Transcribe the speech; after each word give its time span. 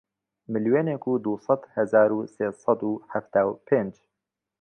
ملیۆنێک 0.51 1.03
و 1.07 1.13
دوو 1.23 1.41
سەد 1.45 1.61
هەزار 1.75 2.09
و 2.13 2.19
سێ 2.35 2.47
سەد 2.61 2.79
و 2.89 2.91
حەفتا 3.11 3.41
و 3.47 3.59
پێنج 3.67 3.93